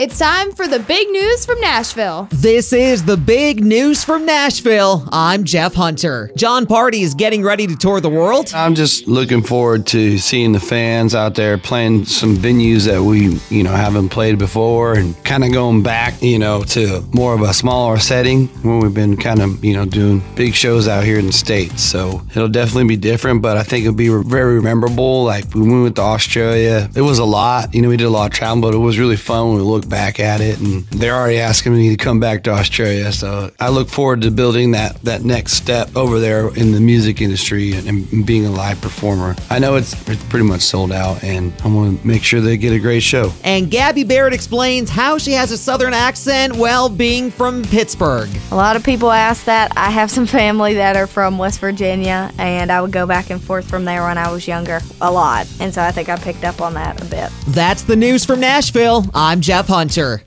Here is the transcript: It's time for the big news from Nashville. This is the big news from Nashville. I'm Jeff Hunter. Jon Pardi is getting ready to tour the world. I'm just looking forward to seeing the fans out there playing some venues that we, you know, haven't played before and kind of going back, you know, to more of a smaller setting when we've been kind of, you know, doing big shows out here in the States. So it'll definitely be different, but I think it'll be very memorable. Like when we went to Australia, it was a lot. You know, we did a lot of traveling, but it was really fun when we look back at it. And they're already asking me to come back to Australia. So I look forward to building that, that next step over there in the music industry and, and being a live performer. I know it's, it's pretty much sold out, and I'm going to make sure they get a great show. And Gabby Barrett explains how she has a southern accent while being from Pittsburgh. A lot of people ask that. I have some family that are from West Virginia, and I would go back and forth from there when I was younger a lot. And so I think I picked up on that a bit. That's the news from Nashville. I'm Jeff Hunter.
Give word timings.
It's 0.00 0.18
time 0.18 0.52
for 0.52 0.66
the 0.66 0.78
big 0.78 1.10
news 1.10 1.44
from 1.44 1.60
Nashville. 1.60 2.26
This 2.30 2.72
is 2.72 3.04
the 3.04 3.18
big 3.18 3.62
news 3.62 4.02
from 4.02 4.24
Nashville. 4.24 5.06
I'm 5.12 5.44
Jeff 5.44 5.74
Hunter. 5.74 6.30
Jon 6.36 6.64
Pardi 6.64 7.02
is 7.02 7.12
getting 7.12 7.42
ready 7.42 7.66
to 7.66 7.76
tour 7.76 8.00
the 8.00 8.08
world. 8.08 8.50
I'm 8.54 8.74
just 8.74 9.06
looking 9.06 9.42
forward 9.42 9.86
to 9.88 10.16
seeing 10.16 10.52
the 10.52 10.58
fans 10.58 11.14
out 11.14 11.34
there 11.34 11.58
playing 11.58 12.06
some 12.06 12.34
venues 12.34 12.86
that 12.86 13.02
we, 13.02 13.38
you 13.54 13.62
know, 13.62 13.72
haven't 13.72 14.08
played 14.08 14.38
before 14.38 14.94
and 14.94 15.22
kind 15.22 15.44
of 15.44 15.52
going 15.52 15.82
back, 15.82 16.22
you 16.22 16.38
know, 16.38 16.62
to 16.62 17.02
more 17.12 17.34
of 17.34 17.42
a 17.42 17.52
smaller 17.52 17.98
setting 17.98 18.46
when 18.62 18.80
we've 18.80 18.94
been 18.94 19.18
kind 19.18 19.42
of, 19.42 19.62
you 19.62 19.74
know, 19.74 19.84
doing 19.84 20.22
big 20.34 20.54
shows 20.54 20.88
out 20.88 21.04
here 21.04 21.18
in 21.18 21.26
the 21.26 21.32
States. 21.34 21.82
So 21.82 22.22
it'll 22.30 22.48
definitely 22.48 22.88
be 22.88 22.96
different, 22.96 23.42
but 23.42 23.58
I 23.58 23.64
think 23.64 23.84
it'll 23.84 23.94
be 23.94 24.08
very 24.08 24.62
memorable. 24.62 25.24
Like 25.24 25.52
when 25.52 25.70
we 25.70 25.82
went 25.82 25.96
to 25.96 26.02
Australia, 26.02 26.88
it 26.96 27.02
was 27.02 27.18
a 27.18 27.24
lot. 27.26 27.74
You 27.74 27.82
know, 27.82 27.90
we 27.90 27.98
did 27.98 28.04
a 28.04 28.08
lot 28.08 28.30
of 28.30 28.32
traveling, 28.32 28.62
but 28.62 28.72
it 28.72 28.78
was 28.78 28.98
really 28.98 29.16
fun 29.16 29.48
when 29.48 29.56
we 29.58 29.62
look 29.62 29.89
back 29.90 30.20
at 30.20 30.40
it. 30.40 30.58
And 30.60 30.84
they're 30.86 31.14
already 31.14 31.38
asking 31.38 31.74
me 31.74 31.90
to 31.90 31.96
come 31.96 32.20
back 32.20 32.44
to 32.44 32.50
Australia. 32.50 33.12
So 33.12 33.50
I 33.60 33.68
look 33.68 33.90
forward 33.90 34.22
to 34.22 34.30
building 34.30 34.70
that, 34.72 35.02
that 35.02 35.22
next 35.22 35.54
step 35.54 35.94
over 35.96 36.18
there 36.18 36.48
in 36.54 36.72
the 36.72 36.80
music 36.80 37.20
industry 37.20 37.74
and, 37.74 37.86
and 37.86 38.26
being 38.26 38.46
a 38.46 38.50
live 38.50 38.80
performer. 38.80 39.36
I 39.50 39.58
know 39.58 39.74
it's, 39.76 39.92
it's 40.08 40.24
pretty 40.24 40.46
much 40.46 40.62
sold 40.62 40.92
out, 40.92 41.22
and 41.22 41.52
I'm 41.64 41.74
going 41.74 41.98
to 41.98 42.06
make 42.06 42.22
sure 42.22 42.40
they 42.40 42.56
get 42.56 42.72
a 42.72 42.78
great 42.78 43.02
show. 43.02 43.32
And 43.44 43.70
Gabby 43.70 44.04
Barrett 44.04 44.32
explains 44.32 44.88
how 44.88 45.18
she 45.18 45.32
has 45.32 45.50
a 45.50 45.58
southern 45.58 45.92
accent 45.92 46.56
while 46.56 46.88
being 46.88 47.30
from 47.30 47.64
Pittsburgh. 47.64 48.30
A 48.52 48.56
lot 48.56 48.76
of 48.76 48.84
people 48.84 49.10
ask 49.10 49.44
that. 49.44 49.72
I 49.76 49.90
have 49.90 50.10
some 50.10 50.26
family 50.26 50.74
that 50.74 50.96
are 50.96 51.06
from 51.06 51.36
West 51.38 51.60
Virginia, 51.60 52.32
and 52.38 52.70
I 52.70 52.80
would 52.80 52.92
go 52.92 53.06
back 53.06 53.30
and 53.30 53.42
forth 53.42 53.68
from 53.68 53.84
there 53.84 54.04
when 54.04 54.18
I 54.18 54.30
was 54.30 54.46
younger 54.46 54.80
a 55.00 55.10
lot. 55.10 55.46
And 55.58 55.74
so 55.74 55.82
I 55.82 55.90
think 55.90 56.08
I 56.08 56.16
picked 56.16 56.44
up 56.44 56.60
on 56.60 56.74
that 56.74 57.00
a 57.02 57.04
bit. 57.06 57.30
That's 57.48 57.82
the 57.82 57.96
news 57.96 58.24
from 58.24 58.40
Nashville. 58.40 59.04
I'm 59.14 59.40
Jeff 59.40 59.70
Hunter. 59.80 60.20